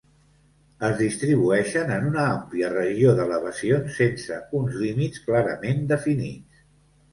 Es 0.85 0.95
distribueixen 1.01 1.93
en 1.97 2.07
una 2.13 2.23
àmplia 2.37 2.71
regió 2.73 3.13
d'elevacions 3.21 4.01
sense 4.03 4.41
uns 4.63 4.81
límits 4.87 5.25
clarament 5.29 5.89
definits. 5.97 6.67